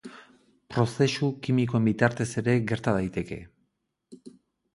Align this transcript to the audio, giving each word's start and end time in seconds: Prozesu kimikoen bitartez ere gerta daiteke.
Prozesu 0.75 1.29
kimikoen 1.47 1.85
bitartez 1.89 2.27
ere 2.43 2.57
gerta 2.73 2.95
daiteke. 2.97 3.39